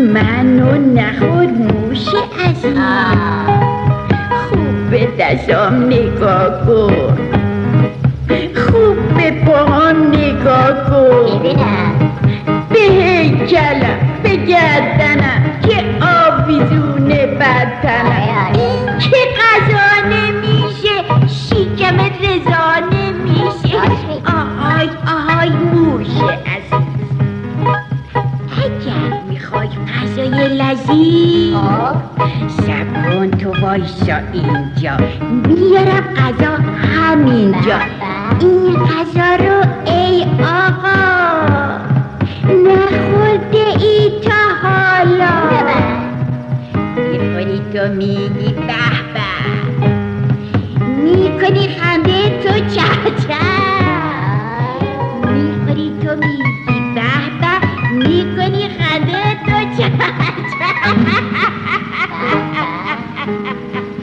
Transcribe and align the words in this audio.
منو 0.00 0.72
نخورد 0.94 1.60
موش 1.60 2.06
عزیز 2.46 2.78
خوب 4.48 4.90
به 4.90 5.08
دستام 5.18 5.74
نگاه 5.86 6.66
کن. 6.66 7.18
خوب 8.54 8.96
به 9.16 9.30
پاهام 9.30 10.08
نگاه 10.08 10.84
کن. 10.90 11.42
به 12.70 12.78
هیکلم 12.78 13.98
به 14.22 14.36
گردنم 14.36 15.42
که 15.62 15.84
آویزون 16.06 17.08
بدتنم 17.08 18.52
که 18.98 19.16
غذا 19.38 20.08
لذیذ. 30.60 31.56
سب 32.66 32.88
کن 33.12 33.30
تو 33.30 33.50
وایسا 33.62 34.16
اینجا. 34.32 34.96
میارم 35.48 36.04
غذا 36.16 36.52
همینجا. 36.96 37.78
این 38.40 38.76
غذا 38.76 39.34
رو 39.44 39.58
ای 39.92 40.24
آقا 40.42 41.00
نخورده 42.46 43.66
ای 43.80 44.10
تا 44.24 44.40
حالا. 44.62 45.34
می‌خوری 46.96 47.60
تو 47.72 47.94
میگی 47.94 48.52
به 48.52 48.72
به. 49.14 49.30
می‌کنی 51.04 51.68
خنده 51.68 52.40
تو 52.42 52.52
چه 52.52 52.88
چه 53.26 53.44
می‌خوری 55.24 55.92
تو 56.02 56.16
میگی 56.16 56.59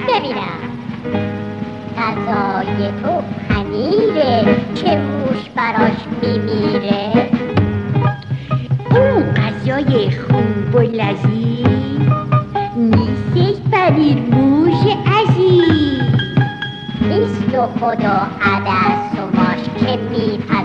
ببینم. 0.08 0.60
غذای 1.98 2.92
تو 3.04 3.24
پنیره. 3.50 4.58
که 4.76 5.02
براش 5.56 5.98
میمیره. 6.22 7.30
اون 8.92 9.24
غذای 9.34 10.12
خوب 10.12 10.76
و 10.76 10.80
لذیذ 10.80 11.68
نیستش 12.78 13.62
پنیر 13.72 14.18
موش 14.18 14.84
عزیز. 15.06 16.02
نیست 17.02 17.58
خدا 17.80 18.28
عدس 18.42 19.20
و 19.20 19.38
ماش 19.38 19.64
که 19.80 19.98
میپزن 19.98 20.57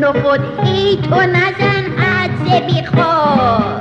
نخود 0.00 0.40
ای 0.64 0.96
تو 0.96 1.14
نزن 1.14 1.84
حدس 1.98 2.62
بیخور 2.66 3.71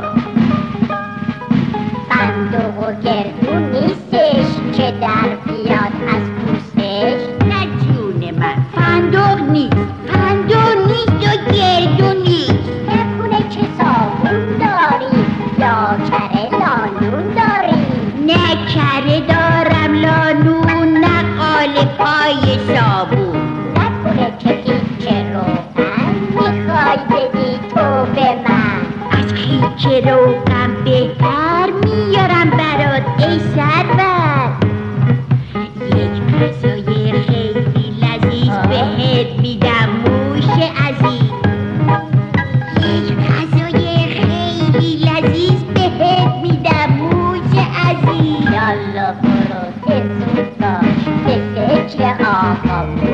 hot. 52.63 53.10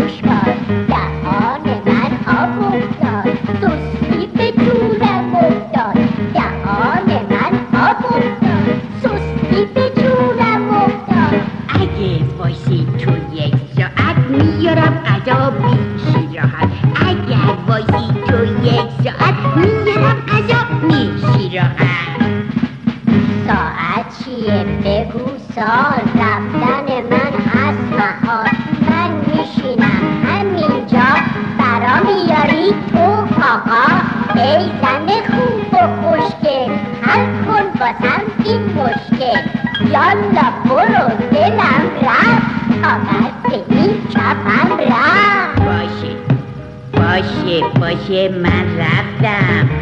باشه 47.18 47.62
باشه 47.80 48.30
من 48.30 48.78
رفتم. 48.80 49.77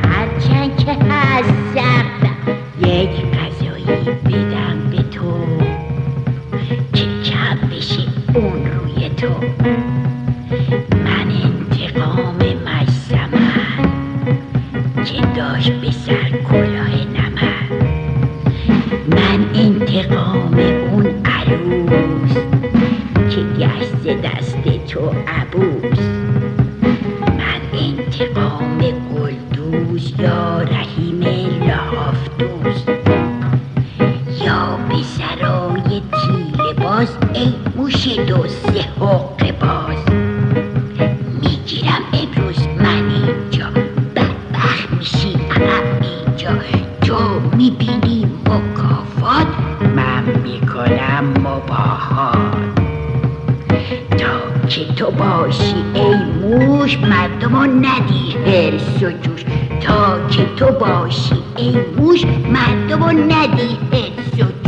باشی 60.87 61.35
ای 61.57 61.75
موش 61.97 62.25
مردمو 62.25 63.11
ندی 63.11 63.77
هرس 63.91 64.39
و 64.39 64.65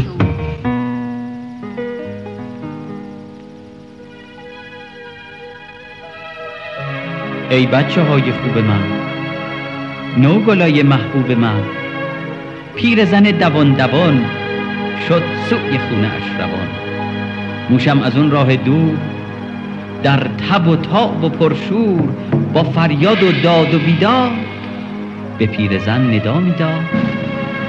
ای 7.50 7.66
بچه 7.66 8.04
های 8.04 8.32
خوب 8.32 8.58
من 8.58 8.84
نوگلای 10.18 10.84
محبوب 10.84 11.32
من 11.32 11.64
پیرزن 12.76 13.24
دوان 13.24 13.74
دوان 13.74 14.26
شد 15.10 15.24
سوی 15.50 15.78
خونه 15.78 16.08
اش 16.08 16.24
روان. 16.40 16.68
موشم 17.70 18.02
از 18.02 18.18
اون 18.18 18.32
راه 18.32 18.56
دور 18.56 18.98
در 20.04 20.20
تب 20.20 20.68
و 20.68 20.76
تاب 20.76 21.24
و 21.24 21.30
پرشور 21.30 22.10
با 22.54 22.64
فریاد 22.64 23.24
و 23.24 23.32
داد 23.32 23.74
و 23.74 23.80
بیداد 23.80 24.32
به 25.40 25.46
پیرزن 25.46 26.14
ندا 26.16 26.40
می‌داد. 26.40 26.82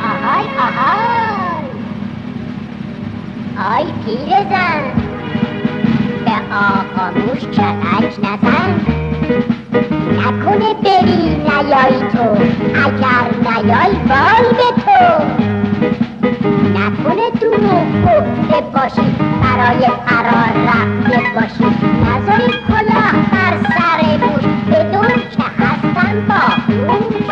آهای 0.02 0.44
آهای. 0.58 1.64
آی 3.76 3.84
پیرزن 4.04 4.80
به 6.24 6.36
آقا 6.54 7.10
موش 7.20 7.40
چرک 7.40 8.18
نزن. 8.18 8.70
نکنه 10.18 10.74
به 10.82 11.02
نیایی 11.04 11.98
تو 12.12 12.24
اگر 12.84 13.28
نیایی 13.40 13.96
وای 14.08 14.46
به 14.58 14.82
تو. 14.82 15.24
نکنه 16.78 17.30
دروغ 17.40 17.86
گفته 18.04 18.60
باشی 18.60 19.10
برای 19.42 19.86
فرار 20.06 20.52
رفته 20.66 21.20
باشی. 21.34 21.76
نذاری 22.04 22.52
کلاه 22.68 23.12
بر 23.32 23.56
سر 23.68 24.00
موش 24.16 24.44
بدون 24.70 25.08
که 25.08 25.44
هستن 25.58 26.26
باهوش 26.28 27.27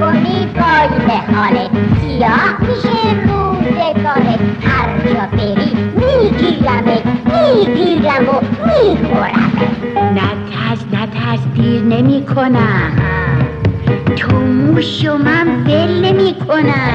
وای 0.00 0.88
به 1.06 1.34
حالت 1.36 1.70
سیاه 2.00 2.56
میشه 2.60 3.22
روزگارت 3.26 4.40
هر 4.64 4.98
جا 5.14 5.36
بری 5.36 5.72
میگیرمت 5.96 7.02
می‌گیرم 7.26 8.28
و 8.28 8.40
میخورمت 8.66 9.62
نترس 10.12 10.84
نترس 10.92 11.40
دیر 11.54 11.82
نمی 11.82 12.24
کنم 12.26 12.92
تو 14.16 14.36
موش 14.36 15.04
و 15.06 15.18
من 15.18 15.64
ول 15.66 16.04
نمی 16.04 16.34
کنم 16.48 16.92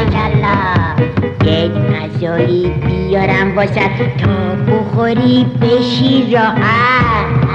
یک 1.46 1.72
غذایی 1.72 2.70
بیارم 2.70 3.56
واسه 3.58 3.82
تا 4.18 4.56
بخوری 4.74 5.46
بشی 5.62 6.34
راحت 6.34 7.47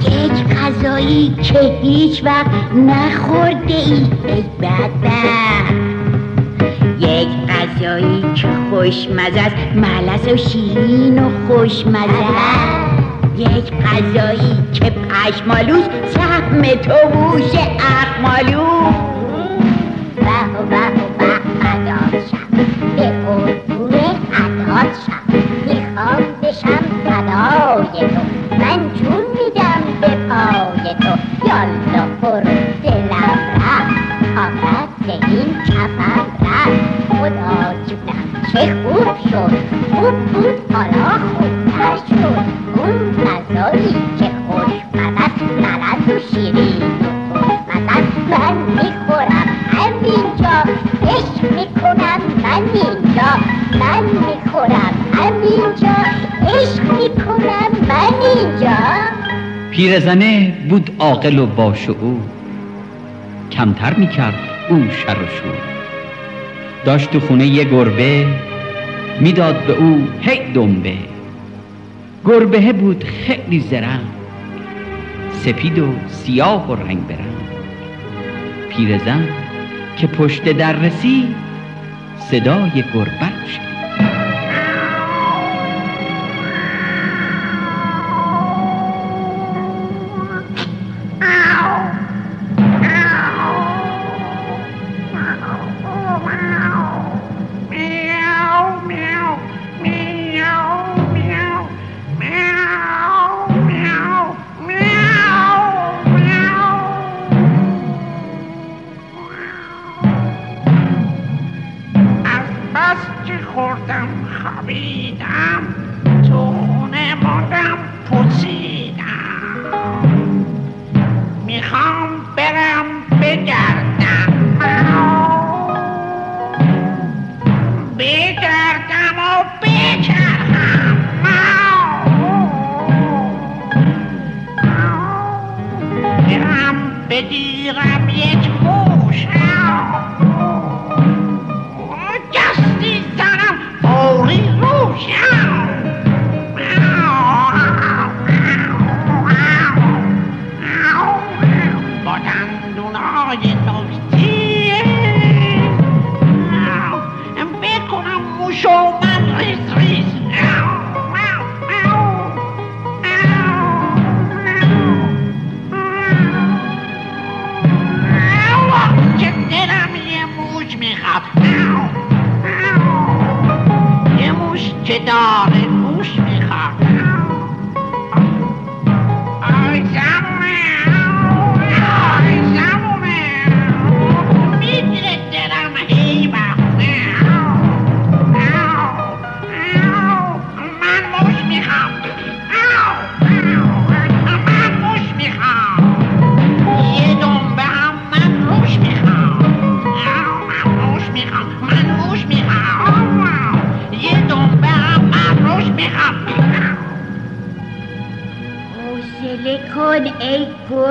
یک 0.00 0.56
غذایی 0.56 1.34
که 1.42 1.78
هیچ 1.82 2.24
وقت 2.24 2.50
نخورده 2.74 3.74
ای 3.74 4.06
ای 4.28 4.44
بدبخت. 4.60 5.74
یک 6.98 7.28
غذایی 7.48 8.24
که 8.34 8.48
خوشمزه 8.70 9.40
است 9.40 9.56
ملس 9.74 10.28
و 10.28 10.36
شیرین 10.36 11.18
و 11.18 11.30
خوشمزه. 11.48 12.24
یک 13.38 13.72
غذایی 13.72 14.58
که 14.72 14.90
پشمالوس 14.90 15.84
سهم 16.14 16.62
تو 16.62 17.08
بوش 17.12 17.52
اخمالوس. 17.78 18.94
به 20.16 20.60
و 20.60 20.66
به 20.66 21.08
به 22.96 23.10
قربون 23.10 23.94
عدات 24.32 24.96
شم. 25.06 25.38
می‌خوام 25.66 26.22
بشم 26.42 26.84
فدای 27.04 28.08
تو. 28.08 28.20
من 28.58 28.90
جون 28.94 29.27
یالا 31.48 32.06
برو 32.22 32.58
دلم 32.82 33.38
رفت 33.54 33.94
طاقت 34.34 34.88
این 35.28 35.54
کفم 35.66 36.26
رفت 36.40 36.82
خدا 37.08 37.74
جونم 37.86 38.42
چه 38.52 38.74
خوب 38.82 39.16
شد 39.30 39.56
خوب 39.94 40.14
بود 40.32 40.72
حالا 40.72 41.08
خوبتر 41.34 41.96
شد 42.08 42.38
اون 42.76 43.12
غذایی 43.24 43.96
که 44.18 44.30
خوشمزست 44.46 45.42
ملس 45.42 46.08
و 46.08 46.34
شیرین 46.34 46.82
و 46.82 47.38
خوشمزست 47.38 48.16
من 48.30 48.56
می‌خورم 48.56 49.48
همینجا 49.70 50.56
عشق 51.02 51.52
می‌کنم 51.52 52.20
من 52.42 52.62
اینجا 52.74 53.30
من 53.80 54.02
می‌خورم 54.04 54.94
همینجا 55.12 55.96
عشق 56.48 56.82
می‌کنم 56.92 57.70
من 57.88 58.14
اینجا 58.36 58.76
پیرزنه 59.70 60.47
بود 60.68 60.90
عاقل 60.98 61.38
و 61.38 61.46
باشعور 61.46 62.20
کمتر 63.52 63.94
می‌کرد 63.94 64.38
او 64.68 64.84
شر 64.90 65.16
و 65.22 65.26
شور. 65.26 65.58
داشت 66.84 67.10
تو 67.10 67.20
خونه 67.20 67.46
یه 67.46 67.64
گربه 67.64 68.26
می‌داد 69.20 69.66
به 69.66 69.72
او 69.72 70.08
هی 70.20 70.52
دنبه. 70.52 70.94
گربه 72.24 72.72
بود 72.72 73.04
خیلی 73.04 73.60
زرنگ 73.60 74.06
سپید 75.32 75.78
و 75.78 75.86
سیاه 76.08 76.70
و 76.70 76.74
رنگ 76.74 77.06
برنگ. 77.06 77.28
پیرزن 78.70 79.28
که 79.96 80.06
پشت 80.06 80.42
در 80.42 80.72
رسید 80.72 81.34
صدای 82.18 82.84
گربه 82.94 83.26
رو 83.26 83.67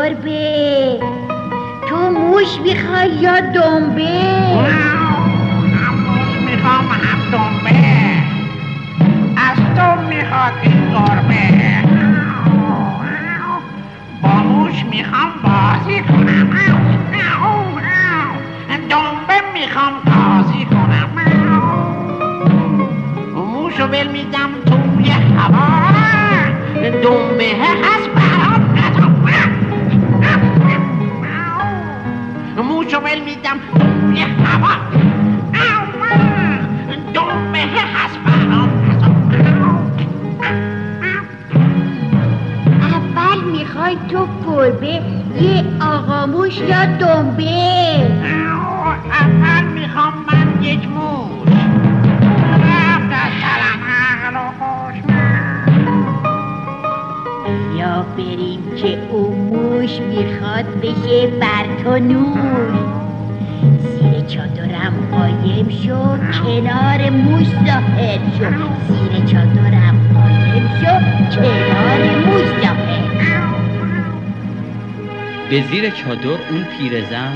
گربه 0.07 0.99
تو 1.89 1.95
موش 2.09 2.59
می‌خوای 2.63 3.09
یا 3.09 3.39
دنبه؟ 3.39 4.21
هم 5.73 5.95
موش 5.95 6.51
می‌خوام 6.51 6.85
هم 6.85 7.19
دنبه 7.31 7.75
از 9.37 9.57
تو 9.75 10.01
می‌خواد 10.01 10.53
این 10.61 10.89
گربه 10.91 11.47
با 14.21 14.29
موش 14.29 14.85
می‌خوام 14.85 15.31
بازی 15.43 16.01
کنم 16.01 16.49
دنبه 18.89 19.41
می‌خوام 19.53 19.93
بازی 20.05 20.65
کنم 20.65 21.09
موشو 23.35 23.87
ول 23.87 24.07
میدم 24.07 24.49
توی 24.65 25.09
هوا. 25.09 25.77
دنبه 27.03 27.55
نور. 61.99 62.71
زیر 63.61 64.21
چادرم 64.27 64.93
قایم 65.11 65.69
شو 65.69 66.17
کنار 66.17 67.09
موش 67.09 67.47
ظاهر 67.47 68.19
شو 68.39 68.49
زیر 68.87 69.25
چادرم 69.25 69.95
قایم 70.13 70.67
شو 70.79 70.93
کنار 71.35 72.01
موش 72.25 72.47
ظاهر 72.63 73.07
به 75.49 75.63
زیر 75.71 75.89
چادر 75.89 76.27
اون 76.27 76.63
پیرزن 76.77 77.33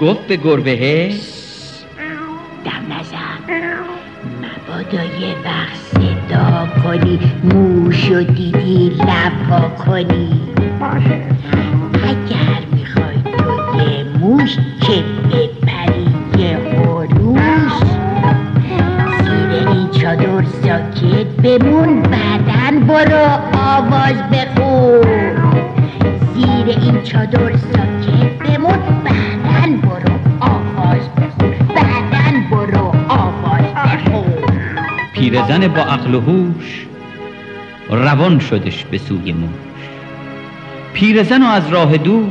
گفت 0.00 0.26
به 0.26 0.36
گربه 0.36 1.10
دم 2.64 2.92
نزن. 2.92 3.38
مبادا 4.42 5.04
یه 5.04 5.34
وقت 5.44 5.76
صدا 5.76 6.68
کنی 6.82 7.18
موشو 7.44 8.22
دیدی 8.22 8.88
لبا 8.88 9.68
کنی. 9.68 10.40
اگر 12.04 12.43
بمون 21.44 22.02
بعدن 22.02 22.80
برو 22.80 23.38
آواز 23.58 24.16
بخون. 24.32 25.36
زیر 26.34 26.66
این 26.66 27.02
چادر 27.02 27.56
ساکت 27.56 28.38
بمون 28.38 28.78
بعدن 29.04 29.76
برو 29.76 30.14
آواز 30.40 31.08
بخون. 31.16 31.54
بعدن 31.74 32.50
برو 32.50 32.92
آواز 33.08 33.74
بخون. 33.74 34.24
پیرزن 35.14 35.68
با 35.68 35.82
عقل 35.82 36.14
و 36.14 36.20
هوش 36.20 36.86
روان 37.90 38.38
شدش 38.38 38.84
به 38.84 38.98
سوی 38.98 39.32
موش. 39.32 39.50
پیرزن 40.94 41.42
و 41.42 41.46
از 41.46 41.68
راه 41.68 41.96
دور 41.96 42.30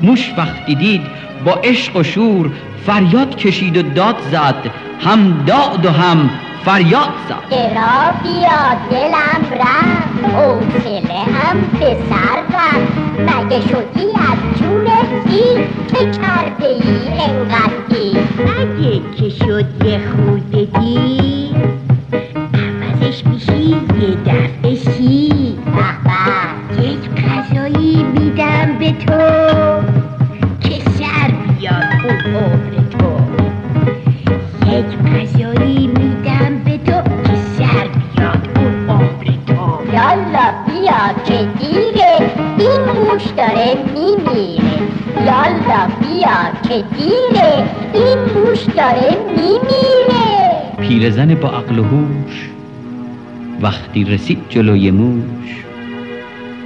موش 0.00 0.32
وقتی 0.38 0.74
دید 0.74 1.02
با 1.44 1.52
عشق 1.52 1.96
و 1.96 2.02
شور 2.02 2.50
فریاد 2.86 3.36
کشید 3.36 3.76
و 3.76 3.82
داد 3.82 4.16
زد 4.30 4.70
هم 5.00 5.44
داد 5.46 5.86
و 5.86 5.90
هم 5.90 6.30
فریاد 6.64 7.12
زد 7.28 7.50
چرا 7.50 8.12
بیا 8.22 8.74
دلم 8.90 9.60
رفت 9.60 10.34
حوصله 10.34 11.20
هم 11.24 11.60
به 11.80 11.96
سر 12.10 12.56
رفت 12.56 12.98
مگه 13.18 13.60
شدی 13.60 14.04
از 14.04 14.58
جون 14.58 14.86
سی 15.26 15.64
که 15.88 16.10
کرده 16.10 16.66
ای 16.66 17.08
انقدری 17.20 18.18
اگه 18.60 19.00
که 19.16 19.28
شد 19.28 19.84
یه 19.84 20.00
خورده 20.16 20.64
دی 20.80 21.54
عوضش 22.54 23.26
میشی 23.26 23.68
یه 24.00 24.16
دفعه 24.26 24.74
شی. 24.74 25.58
به. 25.76 26.82
یک 26.82 27.10
غذایی 27.24 28.02
میدم 28.02 28.78
به 28.78 28.92
تو. 28.92 29.43
داره 43.64 43.84
میمیره 43.94 44.82
یالا 45.26 45.88
بیا 46.00 46.68
که 46.68 46.84
دیره 46.96 47.64
این 47.94 48.18
موش 48.18 48.62
داره 48.62 49.16
میمیره. 49.36 50.88
پیرزن 50.88 51.34
با 51.34 51.48
عقل 51.48 51.78
و 51.78 51.84
هوش 51.84 52.50
وقتی 53.60 54.04
رسید 54.04 54.38
جلوی 54.48 54.90
موش 54.90 55.64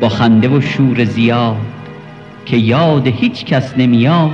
با 0.00 0.08
خنده 0.08 0.48
و 0.48 0.60
شور 0.60 1.04
زیاد 1.04 1.56
که 2.46 2.56
یاد 2.56 3.06
هیچ 3.06 3.44
کس 3.44 3.74
نمیاد 3.76 4.30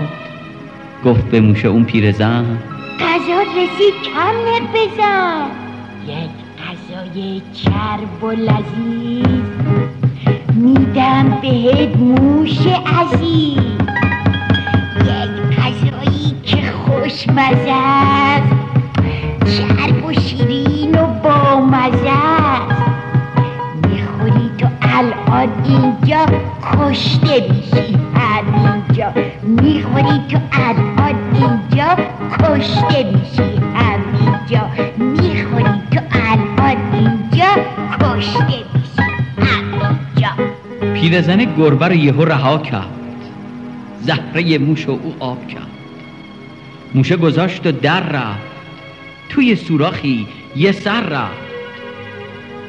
گفت 1.04 1.24
به 1.24 1.40
موش 1.40 1.64
اون 1.64 1.84
پیرزن 1.84 2.58
غذا 3.00 3.40
رسید 3.40 3.94
کم 4.14 4.66
بزن. 4.74 5.46
یک 6.06 6.30
غذای 6.60 7.42
چرب 7.52 8.24
و 8.24 8.30
لذیذ. 8.30 9.24
میدم 10.64 11.38
بهت 11.42 11.96
موش 11.96 12.58
عزیز. 13.00 13.58
یک 15.00 15.58
غذایی 15.58 16.34
که 16.42 16.56
خوشمزه 16.72 17.72
است. 17.72 18.52
چرب 19.44 20.04
و 20.04 20.12
شیرین 20.12 20.98
و 21.00 21.06
بامزه 21.06 22.10
است. 22.10 22.82
می‌خوری 23.88 24.50
تو 24.58 24.66
الان 24.82 25.48
اینجا 25.64 26.26
کشته 26.72 27.46
میشی. 27.50 27.96
همینجا. 28.14 29.12
می‌خوری 29.42 30.20
تو 30.28 30.38
الان 30.52 31.14
اینجا 31.34 31.96
کشته 32.38 33.12
میشی. 33.12 33.60
همینجا. 33.74 35.13
پیرزن 41.04 41.44
گربه 41.56 41.88
رو 41.88 41.94
یهو 41.94 42.24
رها 42.24 42.58
کرد. 42.58 42.84
زهره 44.00 44.58
موش 44.58 44.88
و 44.88 44.90
او 44.90 45.14
آب 45.20 45.48
کرد. 45.48 45.70
موشه 46.94 47.16
گذاشت 47.16 47.66
و 47.66 47.72
در 47.72 48.00
رفت. 48.00 48.40
توی 49.28 49.56
سوراخی 49.56 50.26
یه 50.56 50.72
سر 50.72 51.00
رفت. 51.00 51.34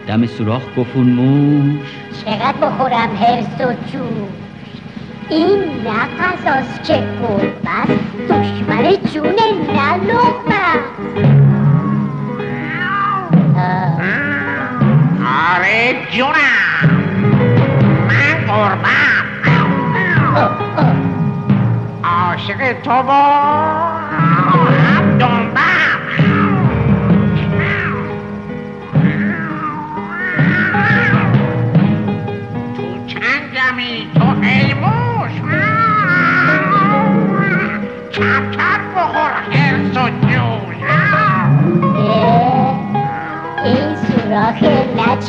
دم 0.08 0.26
سوراخ 0.26 0.62
گفت 0.78 0.96
موش. 0.96 1.88
چقدر 2.26 2.58
بخورم 2.62 3.16
هرس 3.16 3.62
و 3.62 3.74
جوش. 3.92 4.30
این 5.30 5.60
نه 5.60 6.06
غذاست 6.20 6.84
که 6.84 6.94
گربه 6.94 7.70
است 7.70 8.28
دشمن 8.30 9.12
جون 9.14 9.36
نه. 9.76 9.96
آه. 13.58 14.02
آره 15.56 15.96
جونم. 16.12 17.05
من 18.56 18.62
قربم 18.62 19.26
عاشق 22.04 22.82
تو 22.84 22.92
و 22.92 23.12
هم 24.72 25.18
دنبم 25.18 26.00
تو 32.76 33.08
چنگمی 33.08 34.12
تو 34.16 34.26
ای 34.42 34.74
موش 34.74 35.32
کمتر 38.14 38.80
بخور 38.96 39.32
حرس 39.52 39.98
و 39.98 40.10
جوش 40.10 40.78
این 43.66 43.96
سوراخ 43.96 44.64
نه 44.64 45.20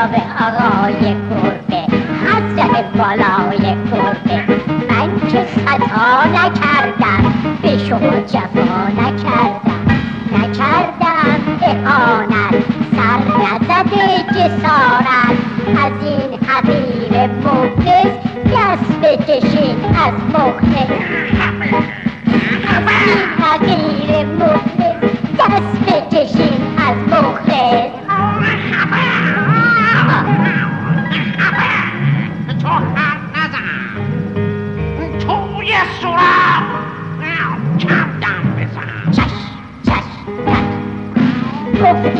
جناب 0.00 0.14
آقای 0.40 1.02
گربه 1.02 1.82
حضرت 2.26 2.84
بالای 2.96 3.58
گربه. 3.58 4.60
من 4.90 5.28
که 5.28 5.44
خطا 5.44 6.24
نکردم 6.24 7.34
به 7.62 7.78
شما 7.78 8.20
جفا 8.20 8.88
نکردم. 8.88 9.86
نکردم 10.32 11.40
دارد 11.60 12.64
سر 12.96 13.18
نزده 13.42 14.24
جسارت. 14.34 15.36
از 15.84 15.92
این 16.04 16.38
حقیر 16.48 17.26
مفلس 17.26 18.12
دست 18.52 19.00
بکشین 19.02 19.76
از 19.84 20.14
مخلص 20.34 20.99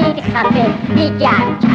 Big 0.00 0.24
Happy 0.24 0.94
Began 0.94 1.69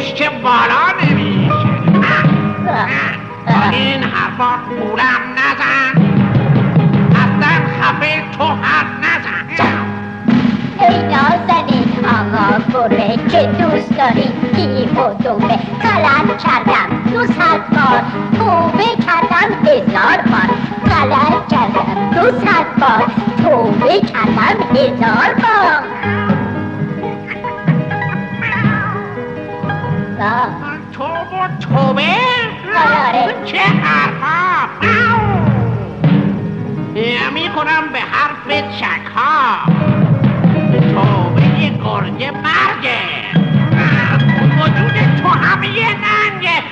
که 0.00 0.30
بالا 0.30 0.84
نمیشه. 1.02 1.54
این 3.72 4.02
حرفا 4.02 4.56
پولم 4.68 5.22
نزن. 5.36 5.92
اصلا 7.10 7.52
خفه 7.80 8.22
تو 8.38 8.44
حرف 8.44 8.86
نزن. 9.02 9.46
ای 10.80 11.02
نازنین 11.02 11.88
آقا 12.04 12.48
گره 12.72 13.16
که 13.28 13.46
دوست 13.46 13.98
داری. 13.98 14.32
دیو 14.54 15.00
و 15.00 15.14
دوبه 15.22 15.58
غلط 15.82 16.42
کردم. 16.44 17.10
دو 17.12 17.26
صد 17.26 17.62
بار 17.70 18.02
توبه 18.38 18.84
کردم 19.06 19.48
هزار 19.64 20.20
بار. 20.30 20.50
غلط 20.90 21.48
کردم 21.50 22.10
دو 22.14 22.38
صد 22.38 22.66
بار 22.80 23.04
توبه 23.42 24.00
کردم 24.00 24.76
هزار 24.76 25.34
بار. 25.34 26.29
آه، 30.20 30.48
تو 30.92 31.04
و 31.04 31.48
توبه 31.60 32.02
آره. 32.76 33.34
چه 33.44 33.58
حرفا 33.58 34.68
می‌کنم 37.34 37.92
به 37.92 37.98
حرف 37.98 38.64
چکها 38.78 39.58
توبه 40.94 41.42
یه 41.60 41.70
گرگه 41.70 42.30
مرگه 42.30 43.00
وجود 44.62 45.22
تو 45.22 45.28
هم 45.28 45.62
یه 45.62 45.88
ننگه. 45.88 46.62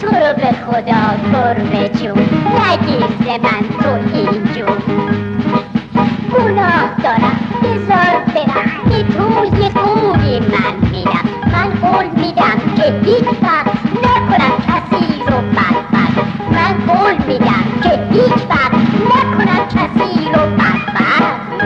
تو 0.00 0.06
رو 0.06 0.34
به 0.36 0.52
خدا 0.66 1.32
گربه 1.32 1.88
جون 1.88 2.28
نگیر 2.70 3.40
من 3.42 3.68
تو 3.80 4.14
اینجور 4.14 5.23
که 12.84 12.90
هیچ 13.04 13.24
وقت 13.42 13.66
نکنم 14.04 14.56
کسی 14.68 15.22
رو 15.28 15.36
بدبخت 15.36 16.40
من 16.52 16.86
قول 16.86 17.16
میدم 17.26 17.64
که 17.82 18.08
هیچ 18.12 18.40
وقت 18.50 18.74
نکنم 19.14 19.66
کسی 19.68 20.24
رو 20.32 20.40
بدبخت 20.40 21.64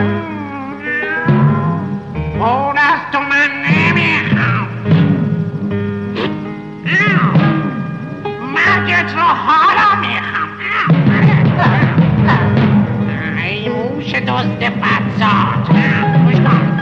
اون 2.39 2.77
از 2.77 2.99
تو 3.11 3.19
من 3.19 3.49
نمی‌خوام 3.69 4.67
مرگت 8.55 9.15
رو 9.15 9.21
حالا 9.23 9.99
می‌خوام 10.01 10.49
ای 13.37 13.69
موش 13.69 14.15
دزد 14.15 14.59
بدزاد 14.59 15.77
گوش 16.25 16.35
کن 16.35 16.79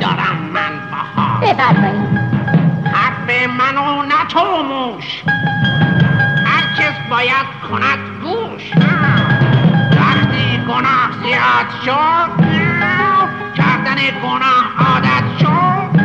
دارم 0.00 0.36
من 0.52 0.72
باها 0.90 1.40
باید 7.10 7.46
کند 7.70 7.98
گوش. 8.22 8.72
وقتی 9.96 10.58
گناه 10.68 11.10
زیاد 11.22 11.68
شد 11.84 12.30
کردن 13.54 13.96
گناه 14.22 14.64
عادت 14.78 15.38
شد. 15.40 16.00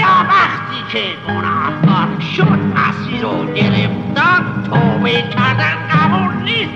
یا 0.00 0.26
وقتی 0.28 0.80
که 0.92 1.02
گناهکار 1.28 2.20
شد 2.36 2.58
مسیر 2.74 3.22
رو 3.22 3.54
گرفتار 3.54 4.44
توبه 4.66 5.22
کردن 5.22 5.76
قبول 5.90 6.42
نیست. 6.44 6.72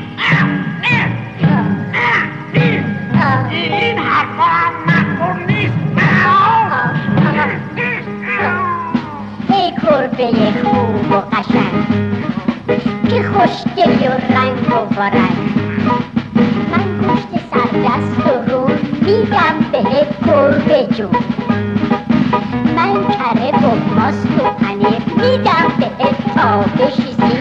نه 3.12 3.48
این 3.50 3.98
حرفا 3.98 4.42
هم 4.42 4.72
مقبول 4.86 5.54
نیست. 5.54 5.74
ای 9.48 9.72
گربه 9.82 10.52
خوب 10.64 11.12
و 11.12 11.14
قشنگ. 11.14 12.15
خوشگلی 13.36 14.08
و 14.08 14.12
رنگ 14.12 14.72
و 14.72 14.94
برنگ 14.94 15.36
من 16.70 16.98
گوشت 16.98 17.44
سردست 17.52 18.26
و 18.26 18.50
رو 18.50 18.68
میدم 19.02 19.56
بهت 19.72 20.26
گربه 20.26 20.94
جون 20.94 21.10
من 22.76 22.92
کره 22.94 23.50
و 23.50 23.94
ماست 23.94 24.26
و 24.26 24.64
پنیر 24.64 25.02
میدم 25.16 25.68
بهت 25.78 26.34
تا 26.36 26.64
بشیزی. 26.78 27.36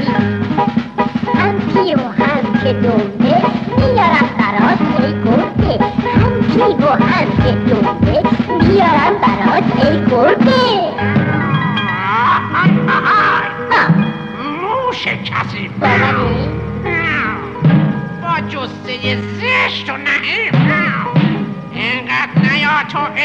هم 1.35 1.59
پیر 1.59 1.97
و 1.97 2.23
هم 2.23 2.63
که 2.63 2.73
دنبه 2.73 3.41
میارم 3.77 4.29
برات 4.37 4.79
ای 4.99 5.13
گربه. 5.13 5.85
هم 6.15 6.31
پیر 6.41 6.85
و 6.85 6.89
هم 6.89 7.27
که 7.43 7.51
دنبه 7.51 8.29
میارم 8.67 9.13
برات 9.21 9.85
ای 9.85 10.05
گربه. 10.05 10.64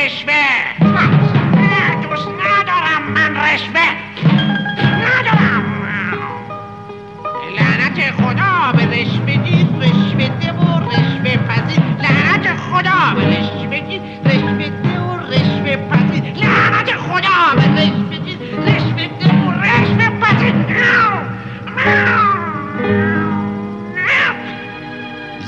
نه، 0.00 1.94
دوست 2.02 2.28
ندارم 2.28 3.02
من 3.14 3.36
رشوه 3.36 3.88
ندارم 5.04 5.64
لعنت 7.56 8.10
خدا 8.10 8.72
به 8.72 8.84
رشوهگی 8.86 9.66
رشوه 9.80 10.52
و 10.52 10.88
رشوه 10.90 11.36
پذیر 11.36 11.82
لعنت 12.02 12.56
خدا 12.56 13.14
به 13.14 13.26
رشوهگی 13.26 14.00
رشوه 14.24 14.98
و 14.98 15.16
رشوه 15.16 15.76
پذیر 15.76 16.24
لعنت 16.24 16.92
خدا 16.96 17.54
به 17.54 17.82
رشوهگی 17.82 18.38
رشوه 18.66 19.28
و 19.28 19.50
رشوه 19.50 20.10
پذیر 20.20 20.54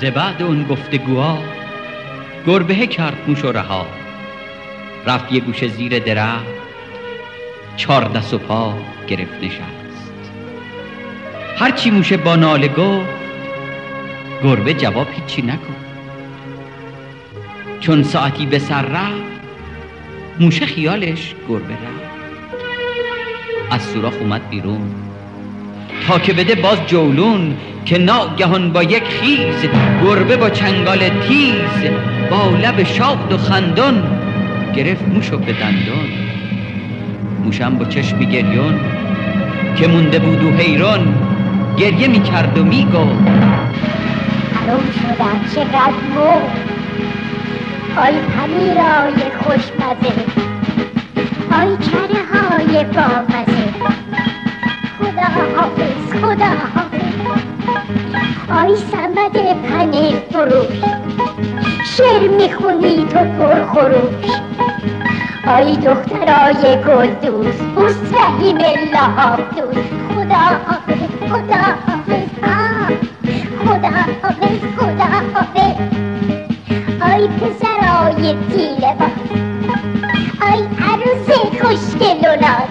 ز 0.00 0.04
بعد 0.04 0.42
اون 0.42 0.64
گفتگوها 0.64 1.38
گربه 2.46 2.86
کرد 2.86 3.16
موش 3.28 3.44
و 3.44 3.52
رها 3.52 3.86
رفت 5.06 5.32
یه 5.32 5.40
گوشه 5.40 5.68
زیر 5.68 5.98
درخت. 5.98 6.46
چار 7.76 8.04
دست 8.04 8.34
و 8.34 8.38
پا 8.38 8.74
گرفت 9.08 9.34
نشست. 9.42 10.32
هرچی 11.56 11.90
موشه 11.90 12.16
با 12.16 12.36
ناله 12.36 12.68
گفت 12.68 13.08
گربه 14.44 14.74
جواب 14.74 15.06
هیچی 15.12 15.42
نکن 15.42 15.76
چون 17.80 18.02
ساعتی 18.02 18.46
به 18.46 18.58
سر 18.58 18.82
رفت 18.82 19.22
موشه 20.40 20.66
خیالش 20.66 21.34
گربه 21.48 21.74
رفت. 21.74 22.12
از 23.70 23.82
سوراخ 23.82 24.14
اومد 24.20 24.48
بیرون. 24.48 24.94
تا 26.06 26.18
که 26.18 26.32
بده 26.32 26.54
باز 26.54 26.78
جولون 26.86 27.56
که 27.84 27.98
ناگهان 27.98 28.72
با 28.72 28.82
یک 28.82 29.04
خیز 29.04 29.70
گربه 30.04 30.36
با 30.36 30.50
چنگال 30.50 31.08
تیز 31.08 31.90
با 32.30 32.50
لب 32.50 32.82
شاد 32.82 33.32
و 33.32 33.38
خندان 33.38 34.21
گرفت 34.74 35.08
موشو 35.08 35.38
به 35.38 35.52
دندان. 35.52 36.08
موشم 37.44 37.74
با 37.74 37.84
چشمی 37.84 38.26
گریون 38.26 38.80
که 39.76 39.88
مونده 39.88 40.18
بود 40.18 40.44
و 40.44 40.50
حیران 40.50 41.14
گریه 41.76 42.08
می 42.08 42.22
کرد 42.22 42.58
و 42.58 42.64
می 42.64 42.84
گفت 42.84 43.28
حروم 44.54 44.84
شدم 44.92 45.40
چقدر 45.54 45.92
مو 46.14 46.30
آی 48.00 48.12
پنیرای 48.12 49.30
خوشمزه. 49.42 50.14
آی 51.60 51.76
کره 51.76 52.22
های 52.32 52.84
بامزه. 52.84 53.68
خدا 54.98 55.28
حافظ 55.56 56.12
خدا 56.22 56.52
حافظ. 56.74 57.12
آی 58.50 58.76
سمد 58.76 59.36
پنیر 59.68 60.16
فروش. 60.32 60.78
شعر 61.96 62.28
می‌خونی 62.28 63.04
تو 63.04 63.18
پر 63.18 63.64
خروش 63.64 64.32
آی 65.46 65.76
دخترای 65.76 66.82
گل 66.86 67.14
دوز 67.14 67.62
اوس 67.62 67.96
رحیم 68.14 68.58
لحاف 68.92 69.40
دوز 69.40 69.90
خدا 70.14 70.34
حافظ 70.66 71.10
خدا 71.30 71.62
حافظ. 71.86 72.28
خدا 73.66 73.88
حافظ 74.22 74.60
خدا 74.78 75.04
حافظ. 75.34 75.76
آی 77.02 77.28
پسرای 77.28 78.34
تیله 78.52 78.94
باز 78.98 79.38
آی 80.42 80.60
عروس 80.62 81.30
خوشگل 81.62 82.28
و 82.28 82.36
ناز 82.36 82.70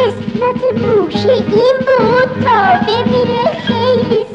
اسمت 0.00 0.82
موشه 0.82 1.32
این 1.32 1.76
بود 1.80 2.44
تا 2.44 2.80
بمیره 2.86 3.44
خیلی 3.66 4.25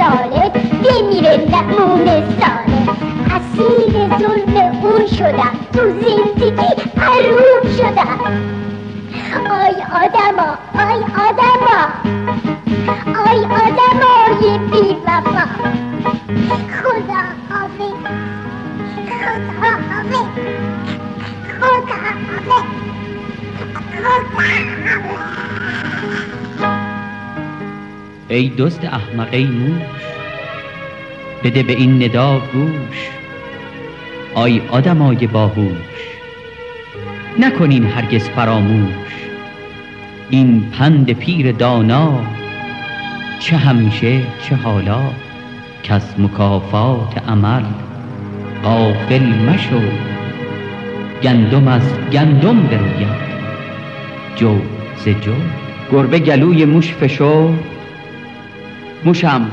ظالم 0.00 0.52
بمیره 0.82 1.36
نمونه 1.52 2.22
سالم 2.40 2.88
اسیر 3.36 3.94
ظلم 4.18 4.56
اون 4.82 5.06
شدم 5.06 5.54
تو 5.72 5.80
زندگی 5.80 6.74
حروم 6.96 7.62
شدم. 7.78 8.20
آی 9.50 9.76
آدما 10.02 10.48
آی 10.74 11.00
آدما 11.28 11.80
آی 13.26 13.38
آدمای 13.44 14.58
بی 14.58 14.96
وفا. 15.06 15.46
خدا 16.78 17.22
حافظ 17.50 17.96
خدا 19.06 19.72
حافظ 19.90 20.28
خدا 21.60 21.96
حافظ 22.04 22.46
خدا 22.46 22.58
ای 28.30 28.48
دزد 28.58 28.84
احمق 28.84 29.28
ای 29.32 29.44
موش 29.44 29.82
بده 31.44 31.62
به 31.62 31.72
این 31.72 32.02
ندا 32.02 32.42
گوش. 32.52 33.08
آی 34.34 34.62
آدمای 34.70 35.26
باهوش 35.26 36.08
نکنین 37.38 37.84
هرگز 37.84 38.28
فراموش. 38.28 39.14
این 40.30 40.70
پند 40.78 41.12
پیر 41.12 41.52
دانا 41.52 42.20
چه 43.40 43.56
همیشه 43.56 44.20
چه 44.42 44.56
حالا؟ 44.56 45.00
از 45.88 46.20
مکافات 46.20 47.28
عمل 47.28 47.62
غافل 48.64 49.22
مشو. 49.22 49.80
گندم 51.22 51.68
از 51.68 51.82
گندم 52.12 52.62
بروید 52.62 53.30
جو 54.36 54.58
ز 54.96 55.08
جو. 55.08 55.34
گربه 55.92 56.18
گلوی 56.18 56.64
موش 56.64 56.92
فشو 56.92 57.54
موشم 59.04 59.50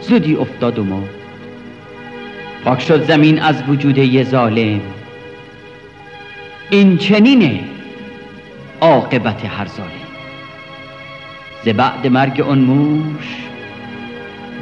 زودی 0.00 0.36
افتاد 0.36 0.78
و 0.78 0.84
مرد. 0.84 1.08
پاک 2.64 2.80
شد 2.80 3.06
زمین 3.06 3.42
از 3.42 3.62
وجود 3.68 3.98
یه 3.98 4.24
ظالم. 4.24 4.80
این 6.70 6.98
چنینه 6.98 7.60
عاقبت 8.80 9.44
هر 9.44 9.66
ظالم. 9.66 9.90
ز 11.64 11.68
بعد 11.68 12.06
مرگ 12.06 12.40
اون 12.40 12.58
موش 12.58 13.36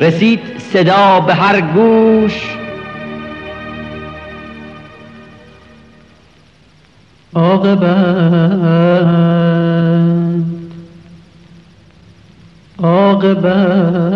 رسید 0.00 0.40
صدا 0.58 1.20
به 1.20 1.34
هر 1.34 1.60
گوش. 1.60 2.42
عاقبت 7.34 7.88
عاقبت. 12.82 14.07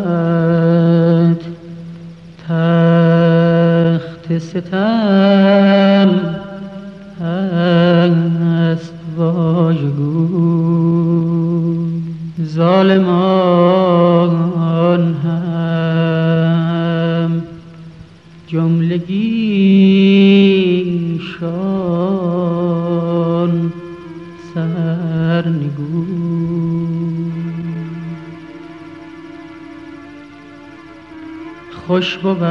خوش 32.02 32.16
بود. 32.18 32.42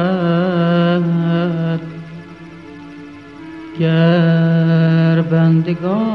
گر 3.79 5.21
بندگان 5.21 6.10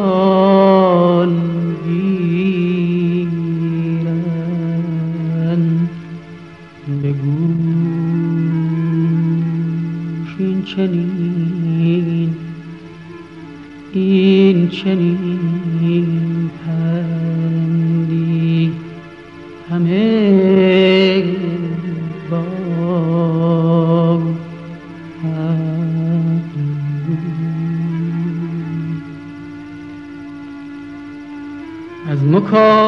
از 32.54 32.85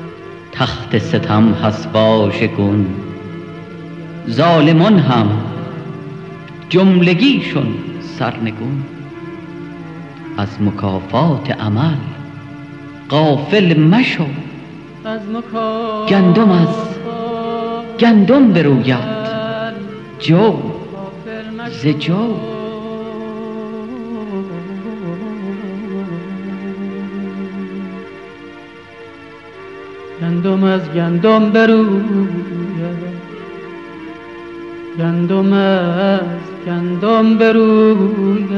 تخت 0.51 0.97
ستم 0.97 1.53
هست 1.53 1.89
واژگون 1.93 2.85
ظالمان 4.29 4.99
هم 4.99 5.29
جملگیشون 6.69 7.75
سرنگون. 7.99 8.83
از 10.37 10.61
مکافات 10.61 11.51
عمل 11.51 11.97
غافل 13.09 13.79
مشو. 13.79 14.25
گندم 15.03 16.51
از 16.51 16.75
گندم 17.99 18.53
بروید 18.53 18.97
جو 20.19 20.53
ز 21.69 21.87
جو. 21.87 22.35
گندم 30.21 30.63
از 30.63 30.81
گندم 30.95 31.49
بروید 31.51 32.29
گندم 34.99 35.53
از 35.53 36.21
گندم 36.65 37.37
بروید 37.37 38.53